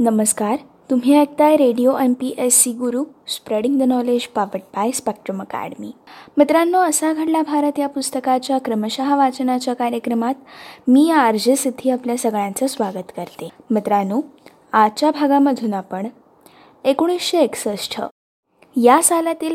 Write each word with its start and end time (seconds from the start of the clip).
नमस्कार. 0.00 0.56
तुम्ही 0.90 1.18
ऐकताय 1.18 1.56
radio 1.56 1.96
M 1.98 2.12
P 2.12 2.34
S 2.38 2.60
C 2.60 2.72
Guru 2.72 3.04
spreading 3.28 3.78
the 3.78 3.82
knowledge 3.82 4.26
powered 4.26 4.60
by 4.76 4.90
spectrum 4.90 5.40
academy. 5.40 5.90
मित्रांनो 6.36 6.78
असा 6.78 7.12
घडला 7.12 7.42
भारत 7.42 7.78
या 7.78 7.88
पुस्तकाच्या 7.88 8.58
क्रमशः 8.58 9.16
वाचनाच्या 9.16 9.74
कार्यक्रमात. 9.74 10.34
मी 10.88 11.10
आर 11.10 11.36
जे 11.36 11.56
सिद्धी 11.56 11.90
आपल्या 11.90 12.16
सगळ्यांचं 12.16 12.66
स्वागत 12.66 13.12
करते. 13.16 13.48
मित्रांनो 13.70 14.20
आजच्या 14.72 15.10
भागामधून 15.10 15.74
आपण 15.74 16.06
एकोणीसशे 16.84 17.38
एकसष्ट 17.38 18.00
या 18.76 19.02
सालातील 19.02 19.54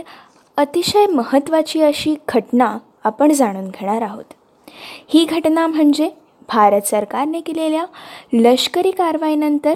अतिशय 0.57 1.05
महत्त्वाची 1.05 1.82
अशी 1.82 2.16
घटना 2.27 2.77
आपण 3.04 3.32
जाणून 3.34 3.68
घेणार 3.68 4.02
आहोत. 4.02 4.34
ही 5.07 5.25
घटना 5.25 5.68
म्हणजे 5.68 6.09
भारत 6.50 6.82
सरकारने 6.82 7.39
केलेल्या 7.39 7.86
लष्करी 8.34 8.91
कारवाईनंतर 8.91 9.73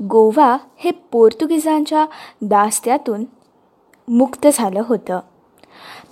गोवा 0.00 0.56
हे 0.76 0.90
पोर्तुगीजांच्या 0.90 2.06
दास्त्यातून 2.42 3.24
मुक्त 4.08 4.46
झालं 4.52 4.82
होतं. 4.86 5.20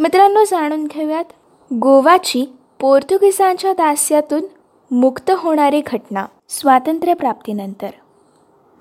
मित्रांनो 0.01 0.45
जाणून 0.45 0.85
घेऊयात 0.85 1.25
गोवाची 1.73 2.45
पोर्तुगीजांच्या 2.81 3.73
दास्यातून 3.73 4.43
मुक्त 4.91 5.31
होणारी 5.31 5.83
घटना 5.87 6.27
स्वातंत्र्यप्राप्तीनंतर. 6.49 7.91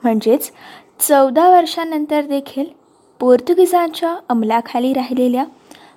म्हणजेच 0.03 0.51
चौदा 0.99 1.49
वर्षानंतर 1.49 2.21
देखील 2.21 2.65
पोर्तुगीजांच्या 3.19 4.17
अंमलाखाली 4.29 4.93
राहिलेल्या 4.93 5.45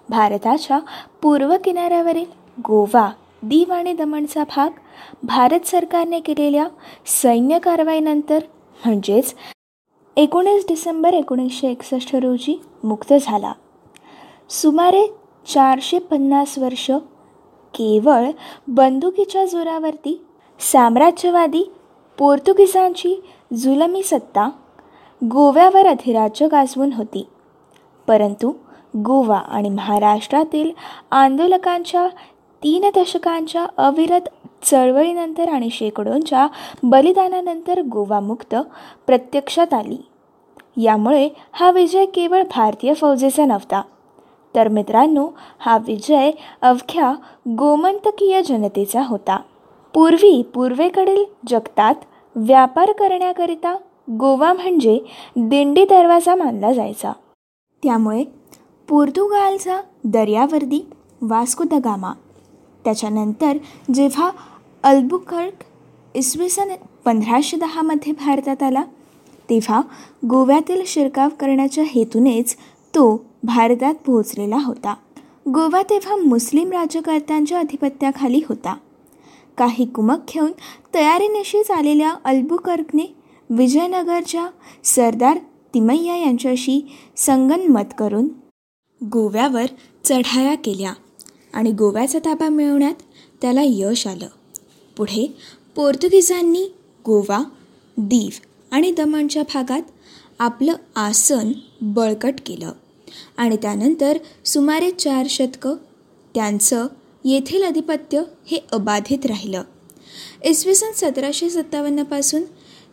भारताच्या 0.08 0.78
पूर्व 1.22 1.56
किनाऱ्यावरील 1.64 2.24
गोवा 2.64 3.10
दीव 3.42 3.72
आणि 3.72 3.92
दमणचा 3.92 4.44
भाग 4.44 4.70
भारत 5.22 5.66
सरकारने 5.66 6.20
केलेल्या 6.20 6.66
सैन्य 7.06 7.58
कारवाईनंतर 7.58 8.38
म्हणजेच 8.84 9.34
एकोणीस 10.16 10.64
डिसेंबर 10.68 11.14
एकोणीसशे 11.14 11.70
एकसष्ट 11.70 12.16
रोजी 12.16 12.60
मुक्त 12.84 13.14
झाला. 13.22 13.52
सुमारे 14.50 15.06
चारशे 15.46 15.98
पन्नास 15.98 16.58
वर्ष 16.58 16.90
केवळ 17.74 18.30
बंदुकीच्या 18.68 19.44
जोरावरती 19.44 20.24
साम्राज्यवादी 20.60 21.72
पोर्तुगीजांची 22.18 23.22
जुलमी 23.52 24.02
सत्ता 24.02 24.50
गोव्यावर 25.24 25.86
अधिराज्य 25.86 26.48
गाजवून 26.48 26.92
होती. 26.92 27.26
परंतु 28.06 28.52
गोवा 28.96 29.38
आणि 29.38 29.68
महाराष्ट्रातील 29.68 30.70
आंदोलकांच्या 31.10 32.08
तीन 32.62 32.90
दशकांच्या 32.94 33.66
अविरत 33.76 34.28
चळवळीनंतर 34.66 35.48
आणि 35.48 35.70
शेकडोंच्या 35.70 36.46
बलिदानानंतर 36.82 37.82
गोवामुक्त 37.82 38.54
प्रत्यक्षात 39.06 39.74
आली. 39.74 39.96
यामुळे 40.76 41.28
हा 41.52 41.70
विजय 41.70 42.06
केवळ 42.06 42.42
भारतीय 42.42 42.94
फौजेचा 42.94 43.46
नव्हता. 43.46 43.82
तर 44.54 44.68
मित्रांनो 44.68 45.28
हा 45.58 45.78
विजय 45.78 46.30
अवघ्या 46.62 47.12
गोमंतकीय 47.48 48.42
जनतेचा 48.42 49.02
होता. 49.02 49.40
पूर्वी 49.94 50.42
पूर्वेकडील 50.54 51.24
जगतात 51.48 51.94
व्यापार 52.36 52.92
करण्याकरिता 52.92 53.76
गोवा 54.10 54.52
म्हणजे 54.52 54.98
दिंडी 55.36 55.84
दरवाजा 55.84 56.34
मानला 56.34 56.72
जायचा. 56.72 57.12
त्यामुळे 57.82 58.24
पोर्तुगालचा 58.88 59.80
दर्यावर्दी 60.04 60.86
वास्को 61.22 61.64
द 61.64 61.74
गामा. 61.74 62.12
त्याच्यानंतर 62.84 63.56
जेव्हा 63.94 64.30
अल्बुकर्क 64.86 65.64
इसवी 66.16 66.48
सन 66.48 66.68
पंधराशे 67.04 67.56
दहामध्ये 67.56 68.12
भारतात 68.12 68.62
आला. 68.62 68.82
तेव्हा 69.50 69.80
गोव्यातील 70.30 70.82
शिरकाव 70.86 71.28
करण्याच्या 71.40 71.84
हेतूनेच 71.86 72.54
तो 72.94 73.26
भारतात 73.44 73.94
पोहोचलेला 73.94 74.56
होता. 74.56 74.94
गोवा 75.46 75.82
तेव्हा 75.82 76.16
मुस्लिम 76.16 76.72
राज्यकर्त्यांच्या 76.72 77.58
अधिपत्याखाली 77.58 78.40
होता. 78.48 78.76
काही 79.58 79.86
कुमक 79.86 80.32
घेऊन 80.34 80.52
तयारीनिशीच 80.94 81.70
आलेल्या 81.70 82.14
अल्बुकर्कने 82.24 83.14
विजयनगरच्या 83.50 84.46
सरदार 84.84 85.38
तिमय्या 85.74 86.16
यांच्याशी 86.16 86.80
संगनमत 87.16 87.94
करून 87.98 88.28
गोव्यावर 89.00 89.66
चढाया 90.04 90.54
केल्या 90.54 90.92
आणि 91.54 91.72
गोव्याचा 91.72 92.18
ताबा 92.18 92.48
मिळवण्यात 92.48 93.02
त्याला 93.42 93.60
यश 93.64 94.06
आलं. 94.06 94.35
पुढे 94.96 95.36
पोर्तुगीजांनी 95.76 96.64
गोवा 97.06 97.44
दीव 97.96 98.38
आणि 98.70 98.90
दमणच्या 98.90 99.42
भागात 99.42 99.82
आपलं 100.38 100.72
आसन 100.94 101.52
बळकट 101.80 102.34
केलं. 102.46 102.72
आणि 103.36 103.56
त्यानंतर 103.56 104.18
सुमारे 104.44 104.90
चार 104.90 105.26
शतकं 105.30 105.74
त्यांचं 106.34 106.86
येथील 107.24 107.62
आधिपत्य 107.62 108.22
हे 108.46 108.58
अबाधित 108.72 109.26
राहिलं. 109.26 109.62
इसवी 110.44 110.74
सन 110.74 110.92
सतराशे 110.94 111.50
सत्तावन्नपासून 111.50 112.42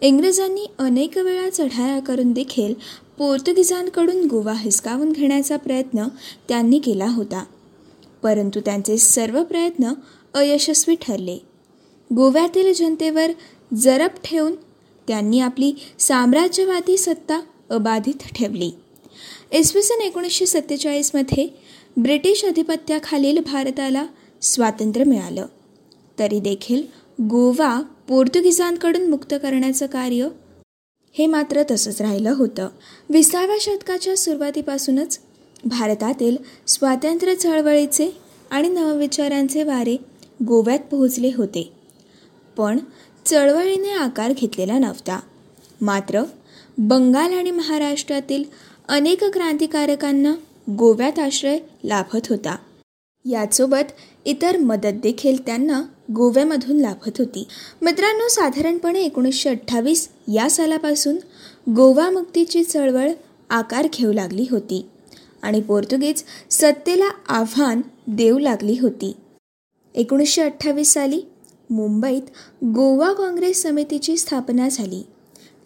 इंग्रजांनी 0.02 0.66
अनेक 0.80 1.18
वेळा 1.18 1.50
चढाया 1.50 2.00
करून 2.00 2.32
देखील 2.32 2.74
पोर्तुगीजांकडून 3.18 4.26
गोवा 4.26 4.54
हिसकावून 4.54 5.12
घेण्याचा 5.12 5.58
प्रयत्न 5.58 6.08
त्यांनी 6.50 6.80
केला 6.80 7.08
होता. 7.08 7.44
परंतु 8.24 8.60
त्यांचे 8.60 8.98
सर्व 8.98 9.44
प्रयत्न 9.44 9.94
अयशस्वी 10.34 10.96
ठरले. 10.96 11.53
गोव्यातील 12.16 12.74
जनतेवर 12.74 13.32
जरब 13.76 14.10
ठेवून 14.24 14.56
त्यांनी 15.08 15.40
आपली 15.40 15.74
साम्राज्यवादी 16.00 16.98
सत्ता 16.98 17.42
अबाधित 17.70 18.28
ठेवली. 18.36 18.72
इसवी 19.52 19.82
सन 19.82 20.02
एकोणीसशे 20.02 20.46
सत्तेचाळीसमध्ये 20.46 21.48
ब्रिटिश 21.98 22.46
अधिपत्याखालील 22.46 23.40
भारताला 23.40 24.06
स्वातंत्र्य 24.42 25.06
मिळालं. 25.06 25.46
तरी 26.20 26.40
देखील 26.40 26.84
गोवा 27.22 27.82
पोर्तुगीजांकडून 28.08 29.10
मुक्त 29.10 29.34
करण्याचं 29.34 29.86
कार्य 29.86 30.28
हे 31.14 31.26
मात्र 31.26 31.64
तसंच 31.72 32.02
राहिलं 32.02 32.32
होतं. 32.32 32.70
विसाव्या 33.10 33.56
शतकाच्या 33.60 34.18
सुरुवातीपासूनच 34.18 35.20
भारतातील 35.66 36.38
स्वातंत्र्य 36.68 37.36
चळवळीचे 37.36 38.18
आणि 38.52 38.70
नवविचारांचे 38.70 39.64
वारे 39.64 39.98
गोव्यात 40.48 40.80
पोहोचले 40.80 41.32
होते. 41.38 41.83
पण 42.58 42.80
चळवळीने 43.26 43.92
आकार 43.92 44.34
घेतलेला 44.38 44.80
नव्हता. 44.80 45.20
मात्र 45.82 46.22
बंगाल 46.78 47.34
आणि 47.34 47.52
महाराष्ट्रातील 47.52 48.44
अनेक 48.90 49.24
क्रांतिकारकांना 49.24 50.34
गोव्यात 50.70 51.20
आश्रय 51.20 51.58
लाभत 51.84 52.28
होता. 52.30 52.56
यासोबत 53.26 53.92
इतर 54.26 54.58
मदत 54.58 55.00
देखील 55.04 55.46
त्यांना 55.46 55.82
गोव्यामधून 56.16 56.78
लाभत 56.78 57.12
होती. 57.20 57.48
मित्रांनो 57.82 58.28
साधारणपणे 58.28 59.02
एकोणीसशे 59.02 59.50
अठ्ठावीस 59.50 60.10
या 60.34 60.50
सालापासून 60.50 61.16
गोवा 61.70 62.10
मुक्तीची 62.10 62.64
चळवळ 62.64 63.10
आकार 63.50 63.88
घेऊ 63.94 64.14
लागली 64.14 64.46
होती 64.52 64.86
आणि 65.42 65.62
पोर्तुगीज 65.62 66.24
सत्तेला 66.52 67.10
आव्हान 67.28 67.82
देऊ 68.08 68.40
लागली 68.40 68.78
होती. 68.82 69.16
एकोणीसशे 69.96 70.42
अठ्ठावीस 70.42 70.94
साली 70.94 71.22
मुंबईत 71.74 72.22
गोवा 72.66 73.14
काँग्रेस 73.14 73.62
समितीची 73.64 74.18
स्थापना 74.18 74.70
झाली. 74.70 75.02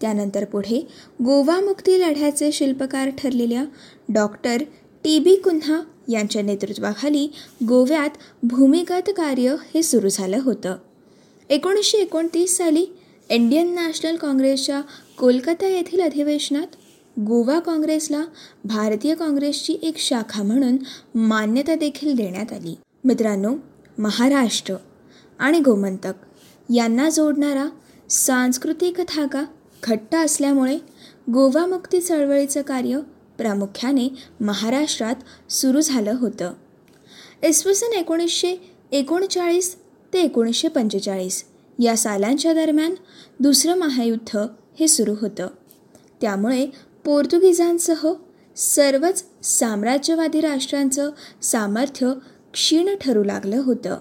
त्यानंतर 0.01 0.45
पुढे 0.45 0.87
गोवा 1.25 1.59
मुक्ती 1.59 1.99
लढ्याचे 1.99 2.51
शिल्पकार 2.51 3.09
ठरलेल्या 3.09 3.63
डॉक्टर 4.09 4.63
टी 5.03 5.19
बी 5.19 5.35
कुन्हा 5.35 5.81
यांच्या 6.09 6.41
नेतृत्वाखाली 6.41 7.27
गोव्यात 7.67 8.09
भूमिगत 8.43 9.09
कार्य 9.17 9.55
हे 9.73 9.83
सुरू 9.83 10.09
झालं 10.09 10.39
होतं. 10.43 10.75
एकोणीसशे 11.49 11.97
एकोणतीस 11.97 12.57
साली 12.57 12.85
इंडियन 13.29 13.73
नॅशनल 13.75 14.15
काँग्रेसच्या 14.15 14.81
कोलकाता 15.19 15.67
येथील 15.67 16.01
अधिवेशनात 16.01 16.75
गोवा 17.19 17.59
काँग्रेसला 17.59 18.23
भारतीय 18.65 19.15
काँग्रेसची 19.15 19.77
एक 19.83 19.97
शाखा 19.97 20.43
म्हणून 20.43 20.77
मान्यता 21.15 21.75
देखील 21.75 22.15
देण्यात 22.15 22.53
आली. 22.53 22.75
मित्रांनो 23.03 23.55
महाराष्ट्र. 23.97 24.75
आणि 25.39 25.59
गोमंतक. 25.59 26.13
यांना 26.73 27.09
जोडणारा 27.09 27.65
सांस्कृतिक 28.09 28.97
धागा 28.97 29.45
घट्ट 29.83 30.15
असल्यामुळे 30.15 30.77
गोवा 31.33 31.65
मुक्ती 31.65 32.01
चळवळीचं 32.01 32.61
कार्य 32.61 32.99
प्रामुख्याने 33.37 34.09
महाराष्ट्रात 34.41 35.51
सुरू 35.51 35.81
झालं 35.81 36.15
होतं. 36.19 36.53
इसवी 37.43 37.75
सन 37.75 37.93
एकोणीसशे 37.93 38.55
एकोणचाळीस 38.91 39.75
ते 40.13 40.21
एकोणीसशे 40.21 40.67
पंचेचाळीस 40.67 41.43
या 41.79 41.97
सालांच्या 41.97 42.53
दरम्यान 42.53 42.95
दुसरं 43.39 43.75
महायुद्ध 43.75 44.37
हे 44.79 44.87
सुरू 44.87 45.15
होतं. 45.21 45.47
त्यामुळे 46.21 46.65
पोर्तुगीजांसह 47.05 48.13
सर्वच 48.55 49.25
साम्राज्यवादी 49.43 50.41
राष्ट्रांचं 50.41 51.11
सामर्थ्य 51.41 52.13
क्षीण 52.53 52.95
ठरू 53.01 53.23
लागलं 53.23 53.57
होतं. 53.57 53.97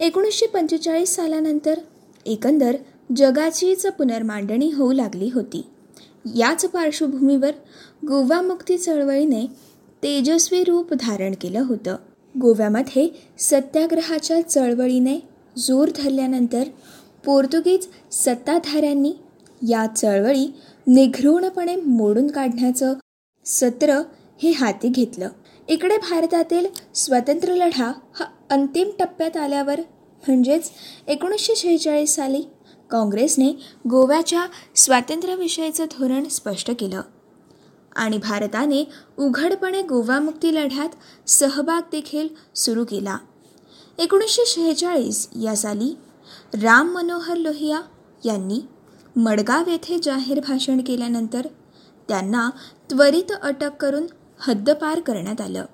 एकोणीसशे 0.00 0.46
पंचेचाळीस 0.46 1.14
सालानंतर 1.16 1.78
एकंदर 2.26 2.76
जगाचीच 3.16 3.86
पुनर्मांडणी 3.86 4.70
होऊ 4.72 4.92
लागली 4.92 5.30
होती. 5.34 5.64
याच 6.36 6.64
पार्श्वभूमीवर 6.64 7.50
गोवामुक्ती 8.08 8.78
चळवळीने 8.78 9.46
तेजस्वी 10.02 10.64
रूप 10.64 10.92
धारण 10.94 11.34
केलं 11.40 11.60
होतं. 11.60 11.96
गोव्यामध्ये 12.34 13.08
सत्याग्रहाच्या 13.38 14.40
चळवळीने 14.48 15.18
जोर 15.58 15.88
धरल्यानंतर 15.96 16.62
पोर्तुगीज 17.24 17.86
सत्ताधाऱ्यांनी 18.12 19.12
या 19.68 19.86
चळवळी 19.86 20.46
निघृणपणे 20.86 21.76
मोडून 21.76 22.26
काढण्याचं 22.26 22.94
सत्र 23.46 24.00
हे 24.42 24.50
हाती 24.50 24.88
घेतलं. 24.88 25.28
इकडे 25.68 25.96
भारतातील 25.96 26.66
स्वतंत्र 26.94 27.54
लढा 27.54 27.92
हा 28.14 28.24
अंतिम 28.54 28.90
टप्प्यात 28.98 29.36
आल्यावर 29.36 29.80
म्हणजेच 30.28 30.70
एकोणीसशे 31.06 31.54
शेहेचाळीस 31.56 32.14
साली 32.14 32.42
काँग्रेसने 32.90 33.52
गोव्याच्या 33.90 34.46
स्वातंत्र्याविषयीचं 34.76 35.84
धोरण 35.84 36.28
स्पष्ट 36.28 36.70
केलं. 36.70 37.00
आणि 37.96 38.18
भारताने 38.18 38.88
उघडपणे 39.18 39.82
गोवामुक्ती 39.82 40.54
लढ्यात 40.54 40.88
सहभाग 41.28 41.80
देखील 41.92 42.28
सुरू 42.54 42.84
केला. 42.84 43.18
एकोणीसशे 43.98 44.42
शेहेचाळीस 44.46 45.28
या 45.42 45.56
साली 45.56 45.96
राम 46.62 46.94
मनोहर 46.94 47.36
लोहिया 47.36 47.80
यांनी 48.24 48.60
मडगाव 49.16 49.70
येथे 49.70 49.98
जाहीर 50.02 50.40
भाषण 50.40 50.80
केल्यानंतर 50.80 51.46
त्यांना 52.08 52.50
त्वरित 52.90 53.32
अटक 53.42 53.70
करून 53.80 54.06
हद्दपार 54.38 55.00
करण्यात 55.00 55.40
आलं. 55.40 55.64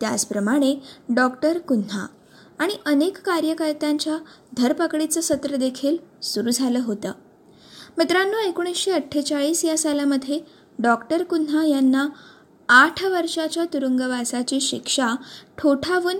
त्याचप्रमाणे 0.00 0.82
डॉक्टर 1.08 1.58
कुन्हा 1.58 2.06
आणि 2.58 2.72
अनेक 2.86 3.18
कार्यकर्त्यांच्या 3.18 4.18
धरपकडीचं 4.56 5.20
सत्र 5.20 5.56
देखील 5.56 5.96
सुरू 6.22 6.50
झालं 6.50 6.78
होतं. 6.78 7.12
मित्रांनो 7.98 8.38
एकोणीसशे 8.38 8.90
अठ्ठेचाळीस 8.90 9.64
या 9.64 9.78
सालामध्ये 9.78 10.40
डॉक्टर 10.78 11.22
कुन्हा 11.22 11.64
यांना 11.64 12.08
आठ 12.68 13.04
वर्षाच्या 13.04 13.64
तुरुंगवासाची 13.64 14.60
शिक्षा 14.60 15.08
ठोठावून 15.58 16.16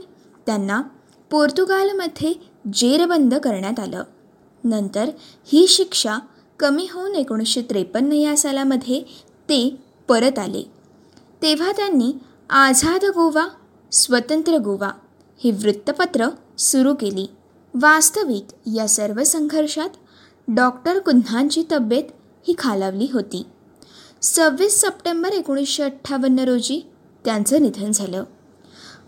त्यांना 0.46 0.82
पोर्तुगालमध्ये 1.30 2.34
जेरबंद 2.72 3.34
करण्यात 3.34 3.80
आलं. 3.80 4.04
नंतर 4.64 5.04
ही 5.44 5.66
शिक्षा 5.68 6.18
कमी 6.60 6.88
होऊन 6.92 7.14
एकोणीसशे 7.14 7.62
त्रेपन्न 7.62 8.12
या 8.12 8.36
सालामध्ये 8.36 9.00
ते 9.48 9.76
परत 10.08 10.38
आले. 10.38 10.62
तेव्हा 11.42 11.72
त्यांनी 11.72 12.12
आझाद 12.50 13.04
गोवा 13.04 13.46
स्वतंत्र 13.92 14.58
गोवा 14.58 14.90
ही 15.40 15.50
वृत्तपत्र 15.52 16.28
सुरू 16.58 16.94
केली. 16.94 17.26
वास्तविक 17.74 18.46
या 18.74 18.86
सर्व 18.88 19.22
संघर्षात 19.24 19.96
डॉक्टर 20.48 20.98
कुन्हांची 20.98 21.62
तब्येत 21.72 22.04
ही 22.48 22.54
खालावली 22.58 23.06
होती. 23.12 23.42
सव्वीस 24.22 24.80
सप्टेंबर 24.80 25.32
एकोणीसशे 25.32 25.82
अठ्ठावन्न 25.82 26.38
रोजी 26.38 26.80
त्यांचं 27.24 27.62
निधन 27.62 27.90
झालं. 27.92 28.24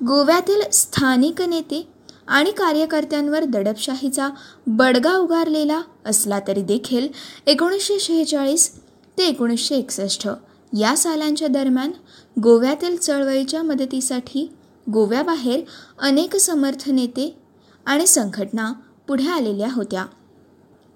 गोव्यातील 0.06 0.62
स्थानिक 0.72 1.42
नेते 1.42 1.86
आणि 2.26 2.50
कार्यकर्त्यांवर 2.50 3.44
दडपशाहीचा 3.44 4.28
बडगा 4.66 5.16
उगारलेला 5.16 5.80
असला 6.06 6.38
तरी 6.48 6.62
देखील 6.62 7.08
एकोणीसशे 7.46 7.98
शेहेचाळीस 8.00 8.70
ते 9.18 9.26
एकोणीसशे 9.26 9.76
एकसष्ट 9.76 10.28
या 10.72 10.96
सालांच्या 10.96 11.48
दरम्यान 11.48 11.92
गोव्यातील 12.36 12.96
चळवळीच्या 12.96 13.62
मदतीसाठी 13.62 14.46
गोव्याबाहेर 14.92 15.60
अनेक 15.98 16.36
समर्थ 16.36 16.90
नेते 16.90 17.36
आणि 17.86 18.06
संघटना 18.06 18.72
पुढे 19.08 19.28
आलेल्या 19.28 19.68
होत्या. 19.72 20.06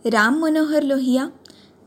राम 0.04 0.38
मनोहर 0.38 0.82
लोहिया 0.82 1.26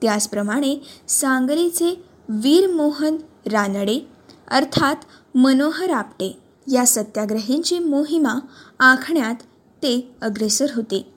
त्याचप्रमाणे 0.01 0.75
सांगलीचे 1.07 2.03
वीर 2.29 2.67
मोहन 2.67 3.17
रानडे 3.51 3.99
अर्थात 4.47 4.95
मनोहर 5.35 5.89
आपटे 5.89 6.39
या 6.71 6.85
सत्याग्रहींची 6.85 7.79
मोहिमा 7.79 8.33
आखण्यात 8.79 9.35
ते 9.83 10.15
अग्रेसर 10.21 10.65
होते. 10.75 11.13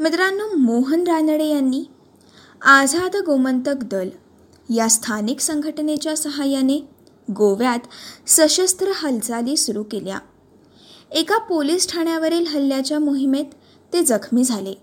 मित्रांनो 0.00 0.56
मोहन 0.56 1.04
रानडे 1.04 1.44
यांनी 1.44 1.84
आझाद 2.62 3.16
गोमंतक 3.16 3.74
दल 3.82 4.08
या 4.74 4.88
स्थानिक 4.88 5.40
संघटनेच्या 5.40 6.16
सहाय्याने 6.16 6.88
गोव्यात 7.36 7.78
सशस्त्र 8.26 8.92
हालचाली 8.94 9.56
सुरू 9.56 9.82
केल्या. 9.82 10.18
एका 11.10 11.38
पोलीस 11.38 11.90
ठाण्यावरील 11.92 12.46
हल्ल्याच्या 12.46 12.98
मोहिमेत 12.98 13.44
ते 13.92 14.02
जखमी 14.02 14.44
झाले 14.44 14.74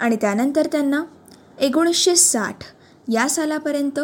आणि 0.00 0.16
त्यानंतर 0.16 0.66
त्यांना 0.66 1.02
एकोणीसशे 1.60 2.16
साठ 2.16 2.64
या 3.08 3.28
सालापर्यंत 3.28 4.00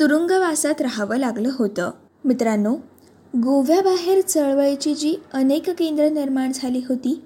तुरुंगवासात 0.00 0.80
राहावं 0.80 1.16
लागलं 1.16 1.50
होतं. 1.58 1.90
मित्रांनो 2.24 2.74
गोव्याबाहेर 3.34 4.20
चळवळीची 4.20 4.94
जी 4.94 5.14
अनेक 5.32 5.70
केंद्र 5.70 6.08
निर्माण 6.08 6.52
झाली 6.54 6.80
होती 6.88 7.20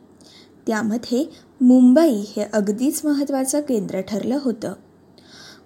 त्यामध्ये 0.67 1.25
मुंबई 1.61 2.25
हे 2.37 2.45
अगदीच 2.53 3.01
महत्त्वाचं 3.05 3.61
केंद्र 3.61 4.01
ठरलं 4.01 4.39
होतं. 4.43 4.73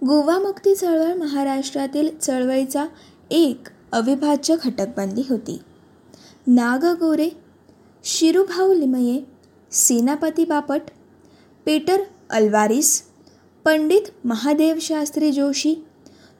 गोवा 0.07 0.39
मुक्ती 0.39 0.75
चळवळ 0.75 1.15
महाराष्ट्रातील 1.15 2.09
चळवळीचा 2.19 2.85
एक 3.31 3.69
अविभाज्य 3.93 4.57
घटक 4.65 4.89
बनली 4.97 5.23
होती. 5.29 5.59
नाग 6.47 6.85
गोरे 6.85 7.29
शिरुभाऊ 8.05 8.73
लिमये 8.75 9.21
सेनापती 9.73 10.45
बापट 10.45 10.81
पेटर 11.67 12.03
अल्वारिस 12.31 13.03
पंडित 13.65 14.03
महादेव 14.25 14.77
शास्त्री 14.81 15.33
जोशी 15.33 15.75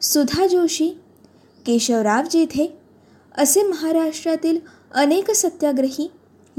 सुधा 0.01 0.47
जोशी 0.47 0.89
केशवराव 1.67 2.25
जेथे 2.31 2.79
असे 3.35 3.63
महाराष्ट्रातील 3.63 4.59
अनेक 4.95 5.31
सत्याग्रही 5.31 6.11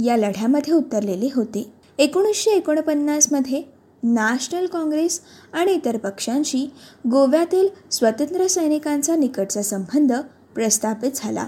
या 0.06 0.18
लढ्यामध्ये 0.18 0.74
उतरलेले 0.74 1.30
होते. 1.36 1.72
एकोणीसशे 1.98 2.52
एकोणपन्नासमध्ये 2.52 3.64
नॅशनल 4.04 4.66
काँग्रेस 4.66 5.20
आणि 5.54 5.72
इतर 5.72 5.98
पक्षांशी 5.98 6.66
गोव्यातील 7.12 7.68
स्वतंत्र 7.92 8.48
सैनिकांचा 8.48 9.16
निकटचा 9.16 9.62
संबंध 9.62 10.14
प्रस्थापित 10.56 11.12
झाला. 11.16 11.48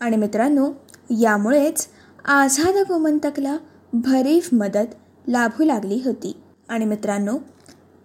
आणि 0.00 0.16
मित्रांनो 0.16 0.72
यामुळेच 1.20 1.86
आझाद 2.24 2.74
गोमंतकला 2.88 3.56
भरीव 3.92 4.56
मदत 4.56 4.94
लाभू 5.28 5.64
लागली 5.64 6.02
होती. 6.04 6.36
आणि 6.68 6.84
मित्रांनो 6.84 7.38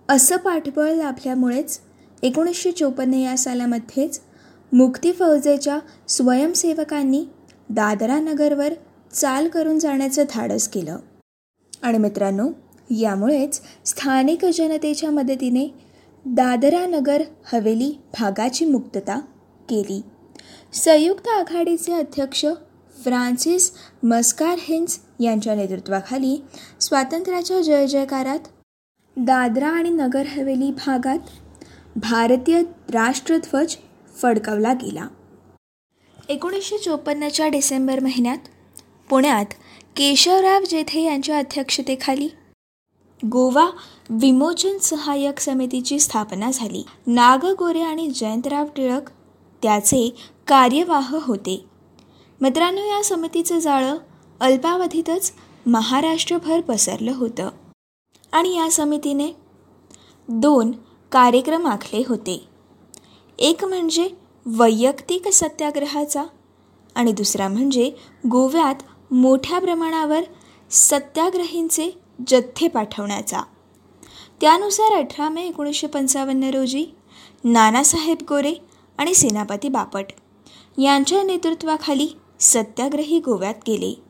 असं 0.09 0.37
पाठबळ 0.37 0.93
लाभल्यामुळेच 0.93 1.79
एकोणीसशे 2.23 2.71
चोपन्न 2.71 3.13
या 3.13 3.37
सालामध्येच 3.37 4.21
मुक्ती 4.73 5.11
फौजेच्या 5.11 5.79
स्वयंसेवकांनी 6.07 7.25
दादरा 7.69 8.19
नगरवर 8.19 8.73
चाल 9.13 9.47
करून 9.47 9.79
जाण्याचं 9.79 10.23
धाडस 10.33 10.67
केलं. 10.67 10.97
आणि 11.81 11.97
मित्रांनो 11.97 12.49
यामुळेच 12.89 13.61
स्थानिक 13.85 14.45
जनतेच्या 14.45 15.11
मदतीने 15.11 15.67
दादरा 16.25 16.85
नगर 16.85 17.21
हवेली 17.53 17.95
भागाची 18.19 18.65
मुक्तता 18.65 19.21
केली. 19.69 20.01
संयुक्त 20.73 21.27
आघाडीचे 21.27 21.93
अध्यक्ष 21.93 22.45
फ्रान्सिस 23.03 23.71
मस्कार 24.03 24.57
हिन्स 24.59 24.99
यांच्या 25.19 25.55
नेतृत्वाखाली 25.55 26.43
स्वातंत्र्याच्या 26.81 27.61
जय 27.61 27.87
जयकारात 27.87 28.39
दादरा 29.17 29.67
आणि 29.67 29.89
नगर 29.89 30.25
हवेली 30.27 30.71
भागात 30.71 31.19
भारतीय 31.95 32.61
राष्ट्रध्वज 32.93 33.75
फडकवला 34.21 34.73
गेला. 34.73 35.07
एकोणीसशे 36.29 36.77
चोपन्नच्या 36.77 37.47
डिसेंबर 37.47 37.99
महिन्यात 37.99 38.37
पुण्यात 39.09 39.45
केशवराव 39.95 40.63
जेथे 40.69 41.01
यांच्या 41.01 41.37
अध्यक्षतेखाली 41.37 42.27
गोवा 43.25 43.69
विमोचन 44.09 44.77
सहाय्यक 44.77 45.39
समितीची 45.39 45.99
स्थापना 45.99 46.51
झाली. 46.51 46.83
नाग 47.07 47.45
गोरे 47.45 47.81
आणि 47.81 48.07
जयंतराव 48.07 48.65
टिळक 48.75 49.09
त्याचे 49.65 50.09
कार्यवाह 50.47 51.15
होते. 51.21 51.65
मित्रांनो 52.41 52.81
या 52.81 53.03
समितीचं 53.03 53.59
जाळं 53.59 53.97
अल्पावधीतच 54.39 55.31
महाराष्ट्रभर 55.65 56.61
पसरलं 56.61 57.11
होतं 57.15 57.49
आणि 58.31 58.55
या 58.57 58.71
समितीने 58.71 59.31
दोन 60.27 60.71
कार्यक्रम 61.11 61.67
आखले 61.67 62.03
होते. 62.07 62.47
एक 63.39 63.65
म्हणजे 63.65 64.07
वैयक्तिक 64.45 65.27
सत्याग्रहाचा 65.27 66.23
आणि 66.95 67.11
दुसरा 67.11 67.47
म्हणजे 67.47 67.91
गोव्यात 68.31 69.13
मोठ्या 69.13 69.59
प्रमाणावर 69.59 70.21
सत्याग्रहींचे 70.71 71.89
जथ्थे 72.27 72.67
पाठवण्याचा. 72.67 73.41
त्यानुसार 74.41 74.97
अठरा 74.97 75.29
मे 75.29 75.47
एकोणीसशे 75.47 75.87
पंचावन्न 75.87 76.43
रोजी 76.43 76.85
नानासाहेब 77.43 78.17
गोरे 78.29 78.53
आणि 78.97 79.13
सेनापती 79.13 79.69
बापट 79.69 80.05
यांच्या 80.77 81.23
नेतृत्वाखाली 81.23 82.07
सत्याग्रही 82.39 83.19
गोव्यात 83.19 83.53
गेले. 83.67 84.01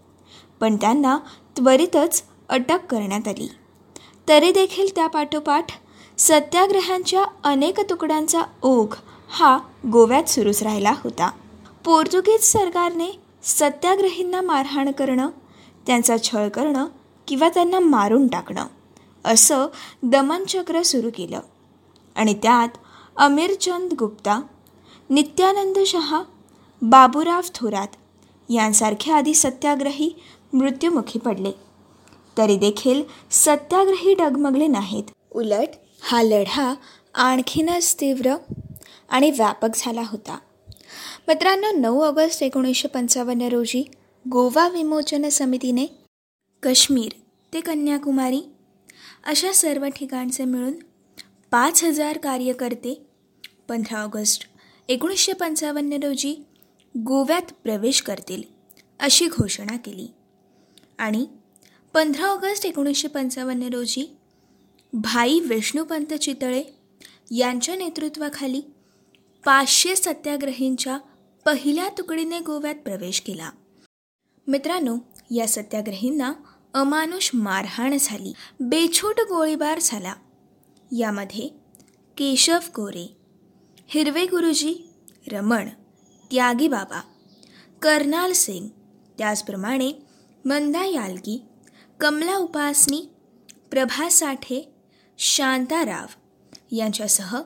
पण 0.60 0.76
त्यांना 0.76 1.18
त्वरितच 1.58 2.24
अटक 2.50 2.86
करण्यात 2.86 3.28
आली. 3.28 3.50
तरी 4.28 4.52
देखील 4.52 4.96
त्यापाठोपाठ 4.96 5.66
सत्याग्रहांच्या 6.18 7.26
अनेक 7.44 7.80
तुकड्यांचा 7.80 8.42
ओघ 8.62 8.96
हा 9.30 9.60
गोव्यात 9.92 10.24
सुरूच 10.24 10.64
राहिला 10.64 10.94
होता. 11.04 11.32
पोर्तुगीज 11.86 12.44
सरकारने 12.44 13.20
सत्याग्रहींना 13.44 14.42
मारहाण 14.42 14.92
करणं 14.92 15.30
त्यांचा 15.88 16.18
छळ 16.18 16.48
करणं 16.48 16.86
किंवा 17.28 17.50
त्यांना 17.50 17.80
मारून 17.80 18.28
टाकणं 18.28 18.66
असं 19.26 19.68
दमनचक्र 20.04 20.82
सुरू 20.82 21.10
केलं. 21.16 21.40
आणि 22.16 22.34
त्यात 22.34 22.70
अमीरचंद 23.18 23.94
गुप्ता 23.94 24.42
नित्यानंद 25.10 25.78
शहा 25.88 26.24
बाबूराव 26.82 27.42
थोरात 27.56 27.88
यांसारखे 28.50 29.12
आधी 29.12 29.34
सत्याग्रही 29.34 30.10
मृत्युमुखी 30.54 31.20
पडले. 31.20 31.52
तरी 32.38 32.58
देखील 32.58 33.04
सत्याग्रही 33.32 34.14
डगमगले 34.14 34.68
नाहीत. 34.68 35.04
उलट 35.32 35.76
हा 36.02 36.22
लढा 36.24 36.74
आणखीनच 37.14 37.96
तीव्र 37.96 38.36
आणि 39.10 39.32
व्यापक 39.32 39.70
झाला 39.76 40.02
होता. 40.02 40.38
मित्रांनो 41.28 41.72
नऊ 41.72 42.02
ऑगस्ट 42.02 42.44
एकोणीसशे 42.44 42.88
पंचावन्न 42.88 43.42
रोजी 43.42 43.84
गोवा 44.26 44.68
विमोचन 44.68 45.30
समितीने 45.30 45.86
काश्मीर 46.64 47.12
ते 47.54 47.60
कन्याकुमारी 47.60 48.42
अशा 49.28 49.52
सर्व 49.54 49.88
ठिकाणचे 49.96 50.46
मिळून 50.46 50.74
पाच 51.52 51.84
हजार 51.84 52.18
कार्यकर्ते 52.18 52.94
पंधरा 53.70 54.02
ऑगस्ट 54.04 54.48
एकोणीसशे 54.88 55.34
पंचावन्न 55.34 55.94
रोजी 55.94 56.36
गोव्यात 56.98 57.42
प्रवेश 57.64 58.02
करतील 58.02 58.44
अशी 59.00 59.28
घोषणा 59.28 59.78
केली. 59.78 60.08
आणि 60.98 61.26
पंधरा 61.94 62.26
ऑगस्ट 62.26 62.66
एकोणीसशे 62.66 63.08
पंचावन्न 63.08 63.64
रोजी 63.64 64.18
भाई 64.94 65.40
विष्णुपंत 65.40 66.14
चितळे 66.14 66.64
यांच्या 67.32 67.76
नेतृत्वाखाली 67.76 68.62
पाचशे 69.46 69.96
सत्याग्रहींच्या 69.96 70.98
पहिल्या 71.46 71.90
तुकडीने 71.90 72.40
गोव्यात 72.40 72.76
प्रवेश 72.76 73.22
केला. 73.22 73.50
मित्रांनो 74.48 74.98
या 75.36 75.48
सत्याग्रहींना 75.48 76.34
अमानुष 76.74 77.32
मारहाण 77.34 77.98
झाली. 78.00 78.34
बेछूट 78.60 79.20
गोळीबार 79.20 79.80
झाला. 79.82 80.14
यामध्ये 80.98 81.48
केशव 82.18 82.58
गोरे 82.76 83.25
हिरवे 83.88 84.26
गुरुजी 84.26 84.90
रमण 85.32 85.70
त्यागी 86.32 86.68
बाबा 86.68 87.02
कर्नाल 87.82 88.32
सिंग 88.32 88.68
त्याचप्रमाणे 89.18 89.92
मंदा 90.46 90.86
यालगी 90.86 91.46
कमला 92.00 92.38
उपासनी 92.38 93.10
प्रभा 93.72 94.10
साठे 94.10 94.74
शांता 95.18 95.86
राव 95.86 96.06
यांच्यासह 96.72 97.42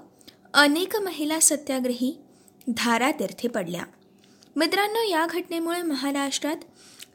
अनेक 0.53 0.96
महिला 0.96 1.39
सत्याग्रही 1.39 2.17
धारातीर्थी 2.69 3.48
पडल्या. 3.48 3.84
मित्रांनो 4.55 5.00
या 5.10 5.25
घटनेमुळे 5.29 5.81
महाराष्ट्रात 5.81 6.58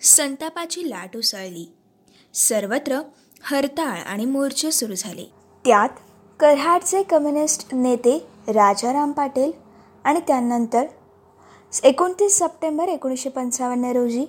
संतापाची 0.02 0.90
लाट 0.90 1.16
उसळली. 1.16 1.73
सर्वत्र 2.35 3.00
हरताळ 3.43 3.99
आणि 4.00 4.25
मोर्चे 4.25 4.71
सुरू 4.71 4.95
झाले. 4.95 5.25
त्यात 5.64 5.88
कराडचे 6.40 7.02
कम्युनिस्ट 7.02 7.66
नेते 7.73 8.26
राजाराम 8.49 9.13
पाटील 9.13 9.53
आणि 10.05 10.21
त्यानंतर 10.21 10.85
एकोणतीस 11.83 12.39
सप्टेंबर 12.39 12.89
एकोणीसशे 12.89 13.31
पंचावन्न 13.31 13.85
रोजी 13.85 14.27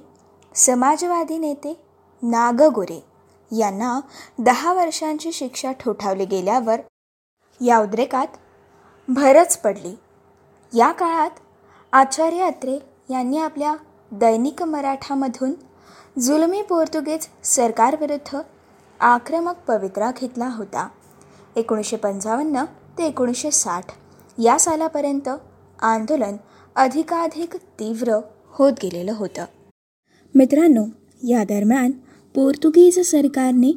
समाजवादी 0.56 1.38
नेते 1.38 1.82
नागगोरे 2.24 3.04
यांना 3.52 4.00
दहा 4.40 4.74
वर्षांची 4.74 5.32
शिक्षा 5.32 5.72
ठोठावली 5.72 6.26
गेल्यावर 6.26 6.82
या 7.62 7.80
उद्रेकात 7.80 8.28
भरच 9.08 9.58
पडली. 9.58 9.96
या 10.74 10.92
काळात 10.92 11.30
आचार्य 11.94 12.44
अत्रे 12.44 12.78
यांनी 13.10 13.38
आपल्या 13.38 13.76
दैनिक 14.12 14.64
मराठामधून 14.64 15.54
जुलमी 16.20 16.62
पोर्तुगीज 16.62 17.28
सरकारविरुद्ध 17.44 18.38
आक्रमक 19.00 19.56
पवित्रा 19.68 20.12
घेतला 20.18 20.48
होता. 20.48 20.88
एकोणीसशे 21.56 21.98
पंचावन्न 21.98 22.64
ते 22.98 23.06
एकोणीसशे 23.06 23.52
साठ. 23.52 23.84
या 24.44 24.58
सालापर्यंत 24.60 25.30
आंदोलन 25.82 26.36
अधिकाधिक 26.76 27.56
तीव्र 27.56 28.20
होत 28.48 28.74
गेलेलं 28.84 29.12
होतं. 29.12 29.46
मित्रांनो 30.36 30.86
या 31.28 31.44
दरम्यान 31.44 31.92
पोर्तुगीज 32.36 33.00
सरकारने 33.00 33.72